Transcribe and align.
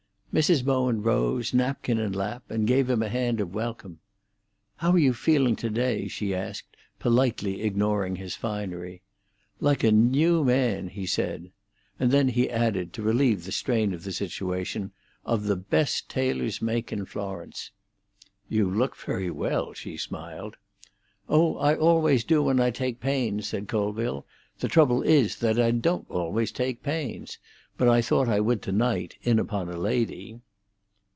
Mrs. 0.33 0.63
Bowen 0.63 1.03
rose, 1.03 1.53
napkin 1.53 1.99
in 1.99 2.13
lap, 2.13 2.43
and 2.49 2.65
gave 2.65 2.89
him 2.89 3.03
a 3.03 3.09
hand 3.09 3.41
of 3.41 3.53
welcome. 3.53 3.99
"How 4.77 4.91
are 4.91 4.97
you 4.97 5.13
feeling 5.13 5.57
to 5.57 5.69
day?" 5.69 6.07
she 6.07 6.33
asked, 6.33 6.77
politely 6.99 7.63
ignoring 7.63 8.15
his 8.15 8.33
finery. 8.35 9.01
"Like 9.59 9.83
a 9.83 9.91
new 9.91 10.45
man," 10.45 10.87
he 10.87 11.05
said. 11.05 11.51
And 11.99 12.11
then 12.11 12.29
he 12.29 12.49
added, 12.49 12.93
to 12.93 13.01
relieve 13.01 13.43
the 13.43 13.51
strain 13.51 13.93
of 13.93 14.05
the 14.05 14.13
situation, 14.13 14.93
"Of 15.25 15.43
the 15.43 15.57
best 15.57 16.07
tailor's 16.07 16.61
make 16.61 16.93
in 16.93 17.03
Florence." 17.05 17.71
"You 18.47 18.69
look 18.71 18.95
very 18.95 19.29
well," 19.31 19.73
she 19.73 19.97
smiled. 19.97 20.55
"Oh, 21.27 21.57
I 21.57 21.75
always 21.75 22.23
do 22.23 22.41
when 22.43 22.61
I 22.61 22.71
take 22.71 23.01
pains," 23.01 23.49
said 23.49 23.67
Colville. 23.67 24.25
"The 24.59 24.69
trouble 24.69 25.01
is 25.01 25.35
that 25.39 25.59
I 25.59 25.71
don't 25.71 26.09
always 26.09 26.53
take 26.53 26.81
pains. 26.83 27.37
But 27.77 27.87
I 27.87 28.01
thought 28.01 28.27
I 28.29 28.39
would 28.39 28.61
to 28.63 28.71
night, 28.71 29.15
in 29.23 29.39
upon 29.39 29.67
a 29.69 29.77
lady." 29.77 30.39